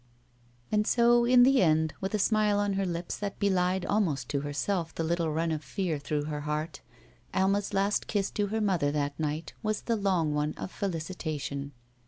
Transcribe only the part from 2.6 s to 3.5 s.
her lips that